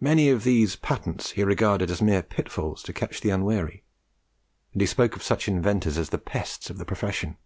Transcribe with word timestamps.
Many 0.00 0.30
of 0.30 0.44
these 0.44 0.76
"patents" 0.76 1.32
he 1.32 1.44
regarded 1.44 1.90
as 1.90 2.00
mere 2.00 2.22
pit 2.22 2.50
falls 2.50 2.82
to 2.84 2.92
catch 2.94 3.20
the 3.20 3.28
unwary; 3.28 3.84
and 4.72 4.80
he 4.80 4.86
spoke 4.86 5.14
of 5.14 5.22
such 5.22 5.46
"inventors" 5.46 5.98
as 5.98 6.08
the 6.08 6.16
pests 6.16 6.70
of 6.70 6.78
the 6.78 6.86
profession. 6.86 7.36